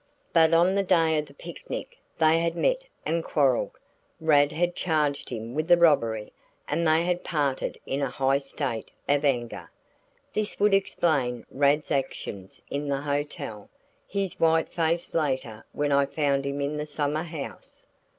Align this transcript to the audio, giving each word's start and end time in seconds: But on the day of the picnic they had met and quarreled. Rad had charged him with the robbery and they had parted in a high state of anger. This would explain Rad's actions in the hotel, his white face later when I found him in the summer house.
But 0.33 0.51
on 0.51 0.73
the 0.73 0.81
day 0.81 1.19
of 1.19 1.27
the 1.27 1.35
picnic 1.35 1.95
they 2.17 2.39
had 2.39 2.55
met 2.55 2.85
and 3.05 3.23
quarreled. 3.23 3.77
Rad 4.19 4.51
had 4.51 4.75
charged 4.75 5.29
him 5.29 5.53
with 5.53 5.67
the 5.67 5.77
robbery 5.77 6.33
and 6.67 6.87
they 6.87 7.03
had 7.05 7.23
parted 7.23 7.79
in 7.85 8.01
a 8.01 8.09
high 8.09 8.39
state 8.39 8.89
of 9.07 9.23
anger. 9.23 9.69
This 10.33 10.59
would 10.59 10.73
explain 10.73 11.45
Rad's 11.51 11.91
actions 11.91 12.63
in 12.67 12.87
the 12.87 13.01
hotel, 13.01 13.69
his 14.07 14.39
white 14.39 14.69
face 14.69 15.13
later 15.13 15.63
when 15.71 15.91
I 15.91 16.07
found 16.07 16.47
him 16.47 16.61
in 16.61 16.77
the 16.77 16.87
summer 16.87 17.21
house. 17.21 17.83